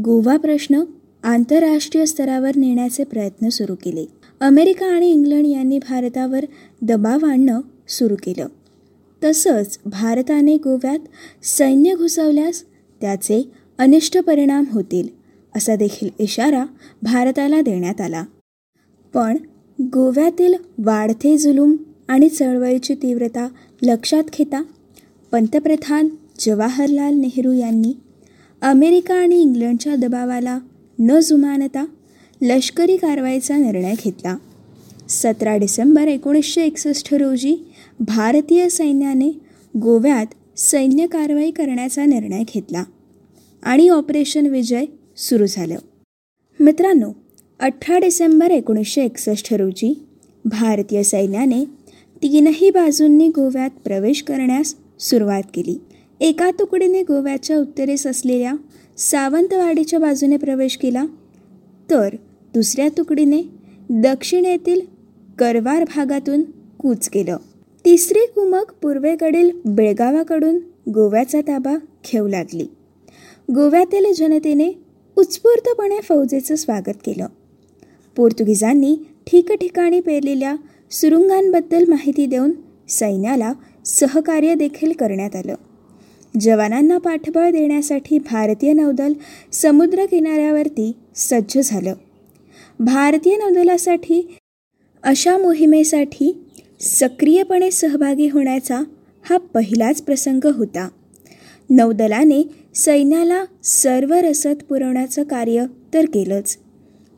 गोवा 0.00 0.36
प्रश्न 0.36 0.82
आंतरराष्ट्रीय 1.24 2.06
स्तरावर 2.06 2.56
नेण्याचे 2.56 3.04
प्रयत्न 3.04 3.48
सुरू 3.48 3.74
केले. 3.74 4.06
अमेरिका 4.40 4.86
आणि 4.86 5.10
इंग्लंड 5.10 5.46
यांनी 5.46 5.78
भारतावर 5.78 6.44
दबाव 6.82 7.26
आणणं 7.26 7.60
सुरू 7.88 8.14
केलं. 8.14 8.46
तसंच 9.24 9.78
भारताने 9.86 10.56
गोव्यात 10.56 10.98
सैन्य 11.44 11.94
घुसवल्यास 11.94 12.64
त्याचे 13.00 13.50
अनिष्ट 13.78 14.18
परिणाम 14.18 14.64
होतील 14.72 15.08
असा 15.56 15.76
देखील 15.76 16.08
इशारा 16.18 16.64
भारताला 17.02 17.60
देण्यात 17.60 18.00
आला. 18.00 18.24
पण 19.14 19.36
गोव्यातील 19.82 20.54
वाढते 20.78 21.36
जुलूम 21.38 21.76
आणि 22.08 22.28
चळवळीची 22.28 22.94
तीव्रता 22.94 23.48
लक्षात 23.82 24.22
घेता 24.38 24.62
पंतप्रधान 25.32 26.08
जवाहरलाल 26.38 27.14
नेहरू 27.14 27.52
यांनी 27.52 27.92
अमेरिका 28.62 29.14
आणि 29.14 29.40
इंग्लंडच्या 29.40 29.94
दबावाला 29.96 30.58
न 30.98 31.20
जुमानता 31.20 31.84
लष्करी 32.42 32.96
कारवाईचा 32.96 33.56
निर्णय 33.56 33.94
घेतला. 34.04 34.36
सतरा 35.08 35.56
डिसेंबर 35.56 36.08
एकोणीसशे 36.08 36.62
एकसष्ट 36.62 37.14
रोजी 37.14 37.56
भारतीय 38.00 38.68
सैन्याने 38.68 39.30
गोव्यात 39.76 40.58
सैन्य 40.58 41.06
कारवाई 41.06 41.50
करण्याचा 41.50 42.04
निर्णय 42.04 42.42
घेतला 42.54 42.84
आणि 43.62 43.88
ऑपरेशन 43.88 44.46
विजय 44.46 44.84
सुरू 45.16 45.46
झालं. 45.48 45.76
मित्रांनो 46.60 47.12
अठरा 47.64 47.98
डिसेंबर 47.98 48.50
एकोणीसशे 48.50 49.04
एकसष्ट 49.04 49.54
रोजी 49.54 50.04
भारतीय 50.44 51.02
सैन्याने 51.02 51.64
तीनही 52.22 52.70
बाजूंनी 52.70 53.28
गोव्यात 53.28 53.70
प्रवेश 53.84 54.22
करण्यास 54.22 54.74
सुरुवात 55.00 55.42
केली. 55.54 55.80
एका 56.20 56.50
तुकडीने 56.50 57.02
गोव्याच्या 57.02 57.58
उत्तरेस 57.58 58.06
असलेल्या 58.06 58.52
सावंतवाडीच्या 58.98 59.98
बाजूने 59.98 60.36
प्रवेश 60.36 60.76
केला 60.76 61.04
तर 61.90 62.14
दुसऱ्या 62.54 62.88
तुकडीने 62.88 63.42
दक्षिणेतील 63.90 64.80
करवार 65.38 65.84
भागातून 65.84 66.42
कूच 66.78 67.08
केलं. 67.08 67.36
तिसरी 67.84 68.26
कुमक 68.26 68.72
पूर्वेकडील 68.82 69.50
बेळगावाकडून 69.64 70.58
गोव्याचा 70.90 71.40
ताबा 71.40 71.76
घेऊ 72.12 72.28
लागली. 72.28 72.66
गोव्यातील 73.54 74.12
जनतेने 74.16 74.70
उत्स्फूर्तपणे 75.16 76.00
फौजेचं 76.00 76.54
स्वागत 76.54 77.00
केलं. 77.06 77.26
पोर्तुगीजांनी 78.16 78.96
ठिकठिकाणी 79.26 80.00
पेरलेल्या 80.00 80.56
सुरुंगांबद्दल 80.90 81.84
माहिती 81.88 82.26
देऊन 82.26 82.52
सैन्याला 82.88 83.52
सहकार्य 83.84 84.54
देखील 84.54 84.92
करण्यात 84.92 85.36
आलं. 85.36 85.54
जवानांना 86.40 86.98
पाठबळ 86.98 87.50
देण्यासाठी 87.50 88.18
भारतीय 88.18 88.72
नौदल 88.72 89.12
समुद्र 89.52 90.06
किनाऱ्यावरती 90.06 90.92
सज्ज 91.14 91.58
झालं. 91.64 91.94
भारतीय 92.78 93.36
नौदलासाठी 93.36 94.36
अशा 95.02 95.38
मोहिमेसाठी 95.38 96.44
सक्रियपणे 96.80 97.70
सहभागी 97.70 98.28
होण्याचा 98.28 98.80
हा 99.30 99.36
पहिलाच 99.36 100.02
प्रसंग 100.02 100.46
होता. 100.46 100.88
नौदलाने 101.70 102.42
सैन्याला 102.74 103.44
सर्व 103.64 104.14
रसद 104.14 104.62
पुरवण्याचं 104.68 105.22
कार्य 105.22 105.64
तर 105.94 106.04
केलंच 106.04 106.56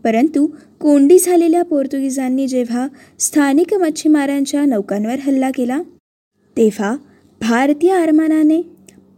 परंतु 0.04 0.46
कोंडी 0.80 1.18
झालेल्या 1.18 1.62
पोर्तुगीजांनी 1.62 2.46
जेव्हा 2.46 2.88
स्थानिक 3.18 3.74
मच्छीमारांच्या 3.74 4.64
नौकांवर 4.64 5.18
हल्ला 5.18 5.50
केला 5.50 5.82
तेव्हा 6.56 6.96
भारतीय 7.40 7.92
आरमानाने 7.92 8.62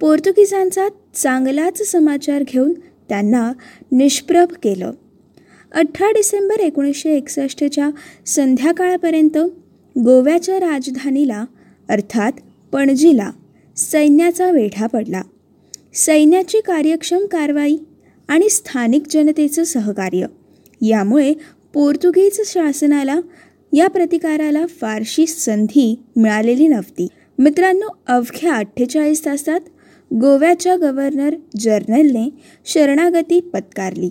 पोर्तुगीजांचा 0.00 0.88
चांगलाच 1.14 1.82
समाचार 1.82 2.44
घेऊन 2.48 2.72
त्यांना 3.08 3.52
निष्प्रभ 3.92 4.48
केलं. 4.62 4.92
अठरा 5.72 6.10
डिसेंबर 6.10 6.60
एकोणीसशे 6.60 7.16
एकसष्टच्या 7.16 7.90
संध्याकाळपर्यंत 8.26 9.38
गोव्याच्या 9.96 10.56
राजधानीला 10.60 11.44
अर्थात 11.88 12.32
पणजीला 12.72 13.30
सैन्याचा 13.76 14.50
वेढा 14.50 14.86
पडला. 14.86 15.22
सैन्याची 15.94 16.60
कार्यक्षम 16.60 17.26
कारवाई 17.26 17.76
आणि 18.28 18.48
स्थानिक 18.48 19.02
जनतेचं 19.10 19.64
सहकार्य 19.64 20.26
यामुळे 20.82 21.34
पोर्तुगीज 21.74 22.40
शासनाला 22.46 23.20
या 23.72 23.88
प्रतिकाराला 23.88 24.66
फारशी 24.66 25.26
संधी 25.26 26.02
मिळालेली 26.16 26.68
नव्हती. 26.68 27.08
मित्रांनो 27.38 27.86
अवघ्या 28.06 28.52
अठ्ठेचाळीस 28.52 29.26
तासात 29.26 29.60
गोव्याच्या 30.14 30.76
गव्हर्नर 30.76 31.34
जनरलने 31.60 32.30
शरणागती 32.66 33.40
पत्कारली 33.40 34.10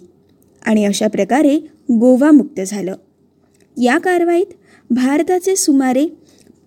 आणि 0.65 0.85
अशा 0.85 1.07
प्रकारे 1.07 1.57
गोवा 1.91 2.31
मुक्त 2.31 2.61
झालं. 2.67 2.95
या 3.81 3.97
कारवाईत 3.97 4.45
भारताचे 4.89 5.55
सुमारे 5.55 6.07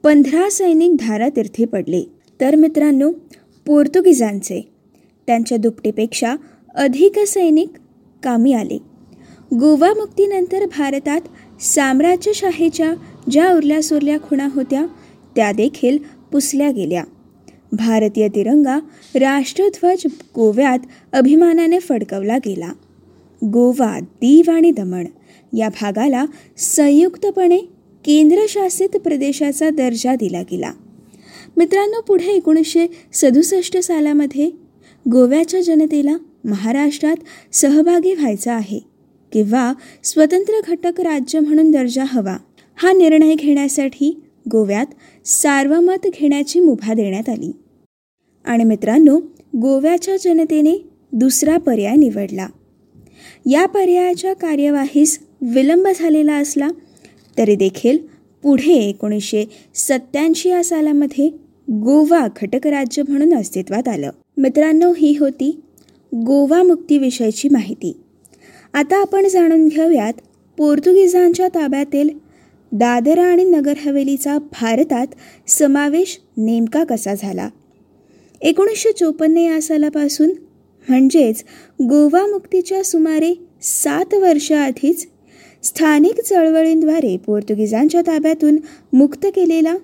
पंधरा 0.02 0.50
सैनिक 0.50 0.97
धारातीर्थी 1.00 1.64
पडले. 1.64 2.02
तर 2.40 2.54
मित्रांनो 2.54 3.12
पोर्तुगीजांचे 3.66 4.73
त्यांच्या 5.26 5.59
दुपटीपेक्षा 5.59 6.35
अधिक 6.75 7.19
सैनिक 7.19 7.69
कामी 8.23 8.52
आले. 8.52 8.89
गोवा 9.59 9.88
मुक्तीनंतर 9.90 10.66
भारतात 10.66 11.21
साम्राज्यशाहीच्या 11.61 12.95
ज्या 13.30 13.52
उरल्या 13.52 13.83
सुरल्या 13.83 14.19
खुणा 14.19 14.49
होत्या 14.54 14.85
त्या 15.37 15.52
देखील 15.52 15.99
पुसल्या 16.33 16.71
गेल्या. 16.71 17.04
भारतीय 17.73 18.28
तिरंगा 18.28 18.78
राष्ट्रध्वज 19.14 20.07
गोव्यात 20.37 20.78
अभिमानाने 21.12 21.78
फडकवला 21.78 22.37
गेला. 22.37 22.73
गोवा 23.42 24.00
दीव 24.00 24.50
आणि 24.50 24.71
दमण 24.71 25.07
या 25.57 25.69
भागाला 25.69 26.25
संयुक्तपणे 26.59 27.59
केंद्रशासित 28.04 28.88
प्रदेशाचा 28.88 29.71
दर्जा 29.71 30.14
दिला 30.14 30.42
गेला. 30.42 30.73
मित्रांनो 31.57 32.00
पुढे 32.00 32.33
एकोणीसशे 32.33 32.87
सदुसष्ट 33.12 33.78
सालामध्ये 33.78 34.50
गोव्याच्या 35.11 35.61
जनतेला 35.61 36.16
महाराष्ट्रात 36.45 37.16
सहभागी 37.52 38.14
व्हायचा 38.14 38.52
आहे. 38.52 38.89
किंवा 39.33 39.73
स्वतंत्र 40.05 40.61
घटक 40.67 41.01
राज्य 41.01 41.41
म्हणून 41.41 41.71
दर्जा 41.71 42.05
हवा. 42.07 42.37
हा 42.77 42.93
निर्णय 42.93 43.35
घेण्यासाठी 43.35 44.21
गोव्यात 44.53 44.87
सार्वमत 45.25 46.07
घेण्याची 46.21 46.61
मुभा 46.61 46.95
देण्यात 46.95 47.29
आली. 47.29 47.53
आणि 48.45 48.65
मित्रांनो 48.65 49.21
गोव्याच्या 49.57 50.17
जनतेने 50.17 50.89
दुसरा 51.13 51.59
पर्याय 51.59 51.97
निवडला. 51.97 52.49
या 53.51 53.67
पर्यायाच्या 53.67 54.33
कार्यवाहीस 54.33 55.19
विलंब 55.41 55.89
झालेला 55.97 56.35
असला 56.35 56.69
तरी 57.39 57.57
देखील 57.57 57.99
पुढे 58.43 58.73
एकोणीसशे 58.73 59.45
सत्त्याऐंशी 59.75 60.49
या 60.49 60.65
सालामध्ये 60.65 61.29
गोवा 61.71 62.27
घटक 62.43 62.67
राज्य 62.67 63.03
म्हणून 63.09 63.35
अस्तित्वात 63.35 63.89
आलं. 63.89 64.11
मित्रांनो 64.37 64.93
ही 64.99 65.17
होती 65.21 65.61
गोवा 66.15 66.63
मुक्तीविषयीची 66.63 67.49
माहिती. 67.49 67.97
आता 68.75 69.00
आपण 69.00 69.29
जाणून 69.29 69.69
घेऊयात 69.69 70.12
पोर्तुगीजांच्या 70.59 71.49
ताब्यातील 71.49 72.09
दादरा 72.73 73.25
आणि 73.25 73.45
नगर 73.45 73.75
हवेलीचा 73.87 74.39
भारतात 74.39 75.07
समावेश 75.47 76.21
नेमका 76.37 76.85
कसा 76.85 77.15
झाला? 77.15 77.49
एकोणीसशे 78.41 78.93
चोपन्न 78.93 79.39
या 79.39 79.62
सालापासून 79.62 80.31
म्हणजेच 80.89 81.45
गोवा 81.83 82.27
मुक्तीच्या 82.27 82.85
सुमारे 82.85 83.35
सात 83.62 84.15
वर्षाआधीच 84.15 85.07
स्थानिक 85.62 86.21
चळवळींद्वारे 86.21 87.17
पोर्तुगीजांच्या 87.17 88.03
ताब्यातून 88.07 88.57
मुक्त 88.93 89.27
केलेला 89.27 89.77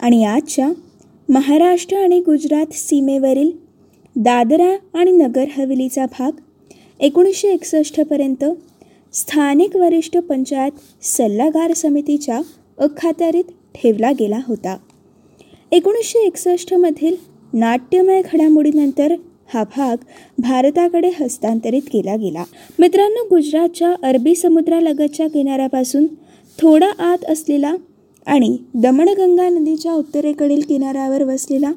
आणि 0.00 0.24
आजच्या 0.24 0.72
महाराष्ट्र 1.28 1.96
आणि 1.96 2.20
गुजरात 2.20 2.72
सीमेवरील 2.72 3.50
दादरा 4.16 4.76
आणि 4.94 5.10
नगर 5.12 5.44
हवेलीचा 5.56 6.04
भाग 6.04 6.30
एकोणीसशे 7.00 7.48
एकसष्टपर्यंत 7.48 8.44
स्थानिक 9.12 9.76
वरिष्ठ 9.76 10.16
पंचायत 10.18 11.04
सल्लागार 11.04 11.72
समितीच्या 11.72 12.40
अखात्यारीत 12.78 13.44
ठेवला 13.74 14.10
गेला 14.12 14.38
होता. 14.46 14.76
एकोणीसशे 15.72 16.18
एकसष्टमधील 16.18 17.16
नाट्यमय 17.52 18.22
घडामोडीनंतर 18.22 19.14
हा 19.54 19.62
भाग 19.76 19.96
भारताकडे 20.38 21.10
हस्तांतरित 21.20 21.82
केला 21.82 22.16
गेला. 22.16 22.44
मित्रांनो 22.78 23.24
गुजरातच्या 23.24 23.94
अरबी 24.02 24.34
समुद्रालगतच्या 24.34 25.28
किनाऱ्यापासून 25.28 26.06
थोडा 26.58 26.90
आत 26.98 27.24
असलेला 27.24 27.74
आणि 28.26 28.56
दमणगंगा 28.74 29.48
नदीच्या 29.48 29.92
उत्तरेकडील 29.92 30.60
किनाऱ्यावर 30.60 31.22
वसलेला 31.22 31.72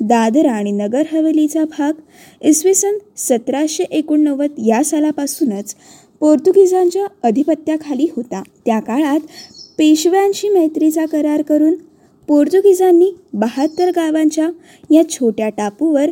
दादरा 0.00 0.52
आणि 0.52 0.70
नगर 0.70 1.02
हवेलीचा 1.12 1.64
भाग 1.64 1.92
इसवी 2.42 2.74
सन 2.74 2.98
सतराशे 3.16 3.84
एकोणनव्वद 3.90 4.50
या 4.66 4.84
सालापासूनच 4.84 5.74
पोर्तुगीजांच्या 6.20 7.06
अधिपत्याखाली 7.22 8.06
होता. 8.16 8.42
त्या 8.64 8.80
काळात 8.80 9.20
पेशव्यांशी 9.78 10.48
मैत्रीचा 10.48 11.06
करार 11.06 11.42
करून 11.42 11.74
पोर्तुगीजांनी 12.28 13.10
बहात्तर 13.32 13.90
गावांच्या 13.90 14.48
या 14.90 15.08
छोट्या 15.08 15.48
टापूवर 15.48 16.10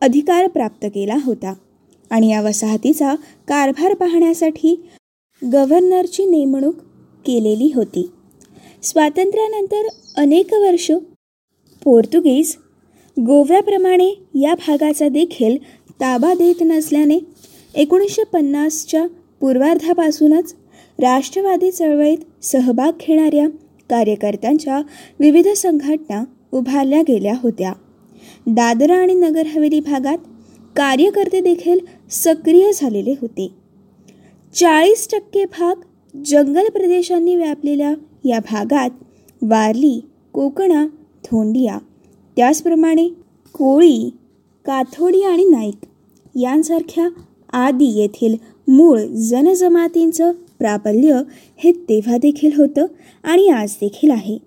अधिकार 0.00 0.46
प्राप्त 0.46 0.86
केला 0.86 1.16
होता 1.24 1.54
आणि 2.10 2.30
या 2.30 2.40
वसाहतीचा 2.40 3.14
कारभार 3.48 3.94
पाहण्यासाठी 3.94 4.74
गव्हर्नरची 5.42 6.24
नेमणूक 6.24 6.74
केलेली 7.26 7.72
होती. 7.74 8.10
स्वातंत्र्यानंतर 8.82 9.86
अनेक 10.16 10.52
वर्ष 10.52 10.90
पोर्तुगीज 11.84 12.56
गोव्याप्रमाणे 13.26 14.24
या 14.34 14.54
भागाचा 14.54 15.08
देखील 15.08 15.56
ताबा 16.00 16.34
देत 16.34 16.54
नसल्याने 16.60 17.18
एकोणीसशे 17.74 18.24
पन्नासच्या 18.24 19.06
पूर्वार्धापासूनच 19.40 20.54
राष्ट्रवादी 20.98 21.70
चळवळीत 21.70 22.18
सहभाग 22.42 22.92
घेणाऱ्या 23.00 23.48
कार्यकर्त्यांच्या 23.90 24.82
विविध 25.20 25.48
संघटना 25.48 26.24
उभारल्या 26.52 27.00
गेल्या 27.00 27.34
होत्या. 27.42 27.72
दादरा 28.46 28.96
आणि 28.96 29.14
नगर 29.14 29.46
हवेली 29.46 29.80
भागात 29.80 30.18
कार्यकर्ते 30.76 31.40
देखील 31.40 31.78
सक्रिय 32.10 32.70
झालेले 32.74 33.14
होते. 33.20 33.48
चाळीस 34.54 35.08
टक्के 35.12 35.44
भाग 35.44 35.74
जंगल 36.26 36.68
प्रदेशांनी 36.68 37.36
व्यापलेल्या 37.36 37.94
या 38.24 38.38
भागात 38.38 38.90
वारली 39.42 40.00
कोकणा 40.32 40.86
धोंडिया 41.24 41.78
त्याचप्रमाणे 42.38 43.08
कोळी 43.52 44.10
काथोडी 44.66 45.22
आणि 45.22 45.44
नाईक 45.44 45.74
यांसारख्या 46.36 47.08
आदी 47.52 47.84
येथील 47.84 48.34
मूळ 48.68 49.00
जनजमातींचं 49.00 50.32
प्राबल्य 50.58 51.20
हे 51.56 51.72
तेव्हा 51.72 52.18
देखील 52.18 52.50
होतं 52.56 52.86
आणि 53.24 53.48
आज 53.48 53.72
देखील 53.80 54.10
आहे. 54.10 54.38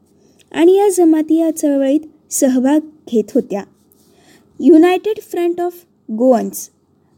आणि 0.52 0.76
या 0.76 0.90
जमाती 0.90 1.36
या 1.36 1.58
चळवळीत 1.58 2.00
सहभाग 2.30 2.80
घेत 3.12 3.32
होत्या. 3.36 3.64
United 4.60 5.20
Front 5.20 5.62
of 5.62 5.74
Goans 6.12 6.70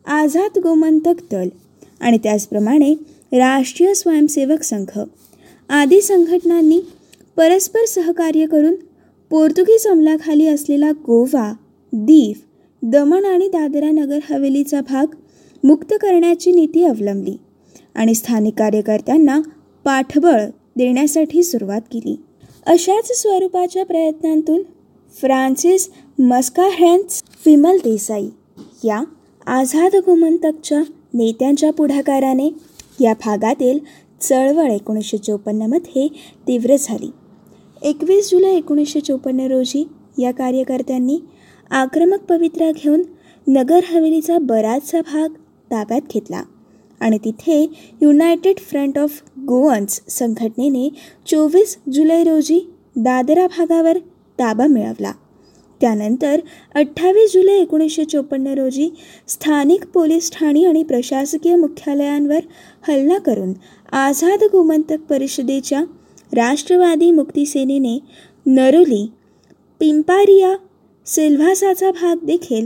Azad 0.05 0.59
Gomantak 0.59 1.21
Dal 1.31 1.49
आणि 1.99 2.17
त्याचप्रमाणे 2.17 2.93
राष्ट्रीय 3.31 3.93
स्वयंसेवक 3.93 4.63
संघ 4.63 4.99
आदी 5.69 6.01
संघटनांनी 6.01 6.81
परस्पर 7.37 7.85
सहकार्य 7.85 8.45
करून 8.45 8.75
पोर्तुगीज 9.33 9.87
अंमलाखाली 9.87 10.47
असलेला 10.47 10.91
गोवा 10.91 11.53
दीव 11.93 12.39
दमण 12.81 13.25
आणि 13.25 13.47
दादरा 13.47 13.89
नगर 13.91 14.19
हवेलीचा 14.29 14.81
भाग 14.81 15.15
मुक्त 15.63 15.93
करण्याची 16.01 16.51
नीती 16.51 16.83
अवलंबली 16.83 17.35
आणि 17.95 18.15
स्थानिक 18.15 18.53
कार्यकर्त्यांना 18.53 19.39
पाठबळ 19.85 20.39
देण्यासाठी 20.75 21.43
सुरुवात 21.43 21.81
केली. 21.81 22.15
अशाच 22.65 23.11
स्वरूपाच्या 23.11 23.85
प्रयत्नांतून 23.85 24.61
फ्रान्सिस 25.13 25.89
मस्काहेन्स 26.19 27.23
विमल 27.45 27.77
देसाई 27.77 28.27
या 28.83 29.03
आझाद 29.47 29.95
गोमंतकच्या 29.95 30.81
नेत्यांच्या 31.13 31.73
पुढाकाराने 31.73 32.49
या 33.01 33.13
भागातील 33.25 33.79
चळवळ 34.21 34.71
एकोणीसशे 34.71 35.17
चोपन्नमध्ये 35.17 36.07
तीव्र 36.47 36.75
झाली. 36.79 37.11
एकवीस 37.83 38.29
जुलै 38.31 38.49
एकोणीसशे 38.49 38.99
चोपन्न 38.99 39.47
रोजी 39.47 39.83
या 40.19 40.31
कार्यकर्त्यांनी 40.31 41.17
आक्रमक 41.71 42.19
पवित्रा 42.19 42.71
घेऊन 42.71 43.01
नगर 43.47 43.79
हवेलीचा 43.85 44.37
बराचसा 44.41 45.01
भाग 45.01 45.33
ताब्यात 45.71 46.01
घेतला 46.13 46.43
आणि 46.99 47.17
तिथे 47.17 47.61
युनायटेड 48.01 48.59
फ्रंट 48.59 48.99
ऑफ 48.99 49.21
गोवन्स 49.47 50.01
संघटनेने 50.09 50.89
चोवीस 51.27 51.77
जुलै 51.93 52.23
रोजी 52.23 52.59
दादरा 52.95 53.47
भागावर 53.47 53.97
ताबा 54.39 54.67
मिळवला. 54.67 55.11
त्यानंतर 55.81 56.39
अठ्ठावीस 56.75 57.33
जुलै 57.33 57.53
एकोणीसशे 57.53 58.05
चोपन्न 58.05 58.47
रोजी 58.47 58.89
स्थानिक 59.27 59.85
पोलीस 59.93 60.31
ठाणी 60.31 60.63
आणि 60.65 60.83
प्रशासकीय 60.83 61.55
मुख्यालयांवर 61.55 62.39
हल्ला 62.87 63.17
करून 63.17 63.53
आझाद 63.91 64.43
गोमंतक 64.51 65.01
परिषदेच्या 65.09 65.83
राष्ट्रवादी 66.35 67.11
मुक्तीसेनेने 67.11 67.97
नरोली 68.45 69.05
पिंपारिया 69.79 70.55
सिल्व्हासाचा 71.05 71.91
भाग 71.91 72.25
देखील 72.25 72.65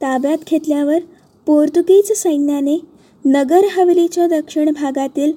ताब्यात 0.00 0.38
घेतल्यावर 0.50 0.98
पोर्तुगीज 1.46 2.12
सैन्याने 2.12 2.78
नगर 3.24 3.66
हवेलीच्या 3.70 4.26
दक्षिण 4.26 4.70
भागातील 4.72 5.32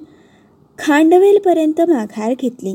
खांडवेलपर्यंत 0.78 1.80
माघार 1.80 2.34
घेतली. 2.40 2.74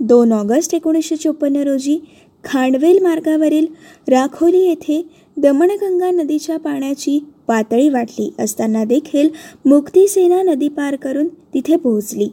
दोन 0.00 0.32
ऑगस्ट 0.32 0.74
एकोणीसशे 0.74 1.16
चोपन्न 1.16 1.62
रोजी 1.62 1.98
खांडवेल 2.44 2.98
मार्गावरील 3.02 3.66
राखोली 4.08 4.58
येथे 4.58 5.02
दमणगंगा 5.36 6.10
नदीच्या 6.10 6.56
पाण्याची 6.56 7.18
पातळी 7.48 7.88
वाढली 7.88 8.30
असताना 8.38 8.84
देखील 8.84 9.28
मुक्ती 9.64 10.06
सेना 10.08 10.42
नदी 10.42 10.68
पार 10.68 10.96
करून 10.96 11.28
तिथे 11.54 11.76
पोहोचली. 11.76 12.28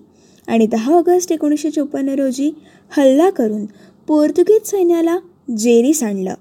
आणि 0.47 0.65
दहा 0.67 0.93
ऑगस्ट 0.93 1.31
एकोणीसशे 1.31 1.69
चोपन्न 1.69 2.09
रोजी 2.09 2.51
हल्ला 2.91 3.29
करून 3.29 3.65
पोर्तुगीज 4.07 4.69
सैन्याला 4.69 5.17
जेरीस 5.57 6.03
आणलं. 6.03 6.33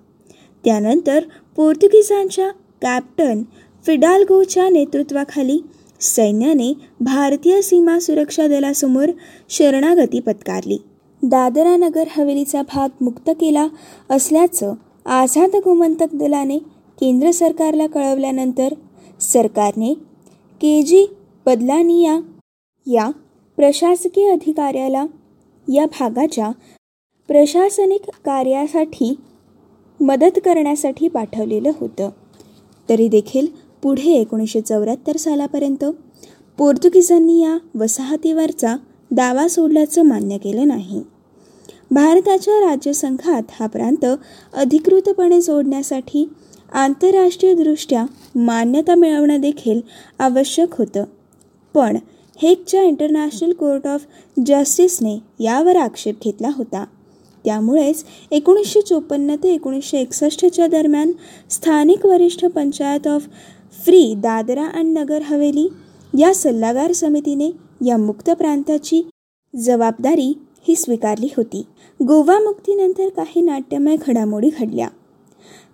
त्यानंतर 0.65 1.25
पोर्तुगीजांच्या 1.57 2.51
कॅप्टन 2.83 3.43
फिडाल्गोच्या 3.87 4.69
नेतृत्वाखाली 4.69 5.59
सैन्याने 6.01 6.73
भारतीय 7.01 7.61
सीमा 7.63 7.99
सुरक्षा 7.99 8.47
दलासमोर 8.49 9.11
शरणागती 9.51 10.21
पत्कारली. 10.21 10.79
दादरा 11.23 11.77
नगर 11.77 12.05
हवेलीचा 12.17 12.63
भाग 12.63 13.05
मुक्त 13.05 13.31
केला 13.31 13.67
असल्याचं 14.11 14.73
आझाद 15.07 15.57
गोमंतक 15.57 16.15
दलाने 16.15 16.59
केंद्र 17.01 17.31
सरकारला 17.31 17.87
कळवल्यानंतर 17.87 18.75
सरकारने 19.21 19.93
के 20.61 20.81
जी 20.83 21.07
बदलानिया 21.47 22.19
या 22.87 23.11
प्रशासकीय 23.63 24.31
अधिकाऱ्याला 24.31 25.07
या 25.75 25.87
भागाच्या 25.87 26.51
प्रशासनिक 27.29 28.01
कार्यासाठी 28.25 29.19
मदत 30.01 30.39
करण्यासाठी 30.45 31.09
पाठवलेलं 31.09 31.71
होतं. 31.81 32.09
तरी 32.89 33.09
देखील 33.09 33.47
पुढे 33.83 34.13
एकोणीसशे 34.13 34.61
चौऱ्याहत्तर 34.61 35.17
सालापर्यंत 35.17 35.85
पोर्तुगीजांनी 36.59 37.43
या 37.43 37.59
वसाहतीवरचा 37.75 38.77
दावा 39.11 39.49
सोडल्याचं 39.49 40.03
मान्य 40.03 40.39
केलं 40.39 40.69
नाही. 40.69 41.03
भारताच्या 41.91 42.71
राज्यसंघात 42.71 43.43
हा 43.51 43.67
प्रांत 43.67 44.07
अधिकृतपणे 44.55 45.41
जोडण्यासाठी 45.41 46.29
आंतरराष्ट्रीयदृष्ट्या 46.73 48.07
मान्यता 48.35 48.95
मिळवणं 48.95 49.41
देखील 49.41 49.81
आवश्यक 50.19 50.75
होतं. 50.75 51.05
पण 51.75 51.97
हेगच्या 52.43 52.83
इंटरनॅशनल 52.83 53.53
कोर्ट 53.53 53.87
ऑफ 53.87 54.05
जस्टिसने 54.47 55.19
यावर 55.41 55.77
आक्षेप 55.77 56.15
घेतला 56.25 56.49
होता. 56.57 56.85
त्यामुळेच 57.45 58.05
एकोणीसशे 58.31 58.81
चोपन्न 58.81 59.35
ते 59.35 59.55
एकोणीसशे 59.55 59.99
एकसष्टच्या 59.99 60.67
दरम्यान 60.67 61.13
स्थानिक 61.51 62.07
Varishtha 62.07 62.45
Panchayat 62.45 63.07
of 63.07 63.27
free 63.85 64.15
Dadra 64.17 64.67
and 64.67 64.99
Nagar 64.99 65.23
Haveli 65.23 65.69
या 66.19 66.35
सल्लागार 66.35 66.93
समितीने 66.93 67.51
या 67.87 67.97
मुक्त 67.97 68.31
प्रांताची 68.31 69.03
जबाबदारी 69.57 70.39
ही 70.69 70.77
स्वीकारली 70.77 71.29
होती. 71.37 71.63
गोवा 72.03 72.39
मुक्तीनंतर 72.39 73.09
काही 73.09 73.41
नाट्यमय 73.41 73.97
घडामोडी 74.07 74.51
घडल्या. 74.59 74.89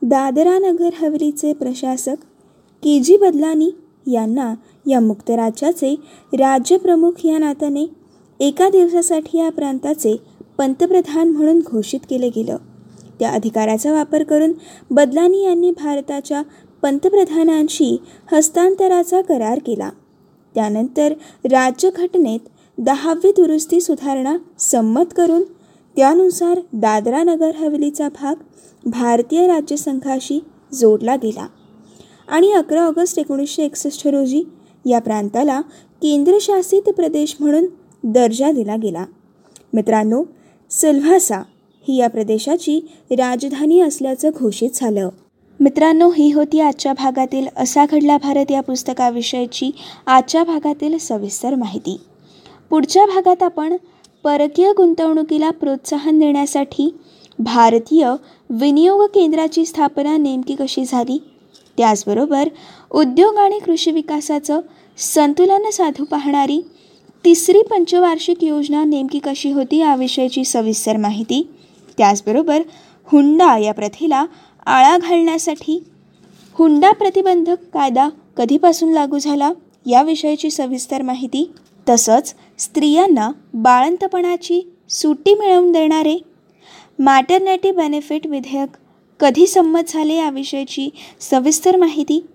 दादरा 0.02 0.58
नगर 0.58 0.90
हवेलीचे 0.94 1.52
प्रशासक 1.52 2.16
के 2.82 3.00
जी 3.00 3.16
बदलानी 3.16 3.70
यांना 4.12 4.54
या 4.88 5.00
मुक्त 5.00 5.30
राज्याचे 5.30 5.94
राज्यप्रमुख 6.32 7.26
या 7.26 7.38
नात्याने 7.38 7.86
एका 8.40 8.68
दिवसासाठी 8.70 9.38
या 9.38 9.50
प्रांताचे 9.50 10.16
पंतप्रधान 10.58 11.28
म्हणून 11.28 11.60
घोषित 11.60 12.00
केलं 12.10 12.28
गेलं. 12.36 12.56
त्या 13.20 13.30
अधिकाराचा 13.30 13.92
वापर 13.92 14.22
करून 14.22 14.52
बदलानी 14.90 15.44
यांनी 15.44 15.70
भारताच्या 15.70 16.42
पंतप्रधानांशी 16.82 17.96
हस्तांतराचा 18.32 19.20
करार 19.20 19.58
केला. 19.66 19.90
त्यानंतर 20.54 21.12
राज्यघटनेत 21.44 22.40
दहावी 22.78 23.30
दुरुस्ती 23.30 23.80
सुधारणा 23.80 24.36
संमत 24.58 25.14
करून 25.16 25.42
त्यानुसार 25.96 26.60
दादरा 26.72 27.22
नगर 27.22 27.54
हवेलीचा 27.54 28.08
भाग 28.08 28.34
भारतीय 28.88 29.46
राज्यसंघाशी 29.46 30.40
जोडला 30.72 31.16
गेला. 31.16 31.46
आणि 32.28 32.52
अकरा 32.52 32.82
ऑगस्ट 32.82 33.18
एकोणीसशे 33.18 33.64
एकसष्ट 33.64 34.06
रोजी 34.08 34.42
या 34.88 34.98
प्रांताला 34.98 35.60
केंद्रशासित 36.02 36.82
प्रदेश 36.82 37.36
म्हणून 37.40 37.66
दर्जा 38.04 38.52
दिला 38.52 38.76
गेला. 38.76 39.04
मित्रांनो 39.74 40.22
सिल्व्हासा 40.70 41.38
ही 41.88 41.96
या 41.96 42.08
प्रदेशाची 42.08 42.80
राजधानी 43.10 43.80
असल्याचं 43.80 44.30
घोषित 44.38 44.70
झालं. 44.74 45.08
मित्रांनो 45.60 46.10
ही 46.10 46.32
होती 46.32 46.60
आजच्या 46.60 46.92
भागातील 46.92 47.46
असा 47.56 47.84
घडला 47.90 48.18
भारत 48.18 48.50
या 48.50 48.60
पुस्तकाविषयीची 48.60 49.70
आजच्या 50.06 50.44
भागातील 50.44 50.98
सविस्तर 50.98 51.54
माहिती. 51.54 52.00
पुढच्या 52.70 53.06
भागात 53.06 53.42
आपण 53.42 53.76
परकीय 54.24 54.72
गुंतवणुकीला 54.76 55.50
प्रोत्साहन 55.50 56.18
देण्यासाठी 56.18 56.94
भारतीय 57.38 58.12
विनियोग 58.50 59.02
केंद्राची 59.02 59.64
स्थापना 59.64 60.16
नेमकी 60.16 60.54
कशी 60.54 60.84
झाली? 60.84 61.22
त्याचबरोबर 61.76 62.48
उद्योग 62.90 63.36
आणि 63.36 63.58
कृषी 63.58 63.90
विकासाचं 63.90 64.60
संतुलन 64.98 65.70
साधू 65.70 66.04
पाहणारी 66.04 66.60
तिसरी 67.24 67.62
पंचवार्षिक 67.70 68.44
योजना 68.44 68.84
नेमकी 68.84 69.18
कशी 69.18 69.50
होती 69.50 69.76
याविषयीची 69.76 70.44
सविस्तर 70.44 70.96
माहिती. 70.96 71.48
त्याचबरोबर 71.98 72.62
हुंडा 73.04 73.58
या 73.58 73.74
प्रथेला 73.74 74.24
आळा 74.66 74.96
घालण्यासाठी 74.98 75.84
हुंडा 76.52 76.90
प्रतिबंधक 76.92 77.56
कायदा 77.74 78.08
कधीपासून 78.36 78.92
लागू 78.92 79.18
झाला 79.18 79.52
याविषयीची 79.86 80.50
सविस्तर 80.50 81.02
माहिती. 81.02 81.50
तसंच 81.88 82.34
स्त्रियांना 82.58 83.30
बाळंतपणाची 83.54 84.60
सुट्टी 84.90 85.34
मिळवून 85.34 85.72
देणारे 85.72 86.18
मॅटर्निटी 86.98 87.70
बेनिफिट 87.70 88.26
विधेयक 88.26 88.76
कधी 89.20 89.46
संमत 89.46 89.80
झाले 89.88 90.14
याविषयीची 90.14 90.88
सविस्तर 91.20 91.76
माहिती. 91.76 92.26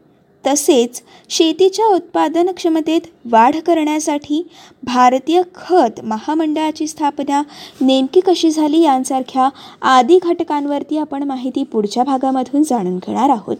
तसेच 0.47 1.01
शेतीच्या 1.29 1.86
उत्पादन 1.86 2.49
क्षमतेत 2.51 3.01
वाढ 3.25 3.56
करण्यासाठी 3.56 4.41
भारतीय 4.84 5.41
खत 5.56 6.01
महामंडळाची 6.03 6.88
स्थापना 6.88 7.41
नेमकी 7.82 8.19
कशी 8.19 8.49
झाली 8.49 8.82
यांसारख्या 8.82 9.49
आदी 9.82 10.19
घटकांवरती 10.23 10.97
आपण 10.97 11.23
माहिती 11.23 11.63
पुढच्या 11.63 12.03
भागामधून 12.03 12.63
जाणून 12.63 12.97
घेणार 12.97 13.29
आहोत. 13.29 13.58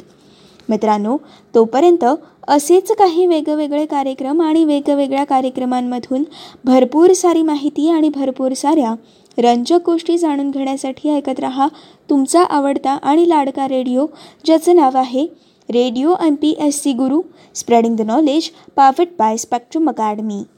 मित्रांनो 0.70 1.18
तोपर्यंत 1.56 2.06
असेच 2.48 2.92
काही 2.92 3.26
वेगवेगळे 3.26 3.86
कार्यक्रम 3.86 4.42
आणि 4.42 4.64
वेगवेगळ्या 4.64 5.24
कार्यक्रमांमधून 5.24 6.24
भरपूर 6.66 7.14
सारी 7.14 7.42
माहिती 7.42 7.90
आणि 7.90 8.10
भरपूर 8.10 8.54
साऱ्या 8.54 8.94
रंजक 9.38 9.80
गोष्टी 9.86 10.18
जाणून 10.18 10.50
घेण्यासाठी 10.52 11.10
ऐकत 11.10 11.40
रहा. 11.40 11.68
तुमचा 12.10 12.44
आवडता 12.44 12.92
आणि 12.94 13.30
लाडका 13.30 13.68
रेडिओ 13.68 14.06
ज्याचं 14.46 14.76
नाव 14.76 14.98
आहे 14.98 15.26
Radio 15.70 16.18
MPSC 16.18 16.98
Guru, 16.98 17.24
spreading 17.54 17.96
the 17.96 18.04
knowledge 18.04 18.52
powered 18.76 19.16
by 19.16 19.38
Spectrum 19.38 19.88
Academy. 19.88 20.50